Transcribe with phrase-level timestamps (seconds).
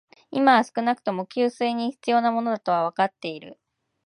[0.31, 3.59] 今は少なくとも、給水に必要なものだとはわかっている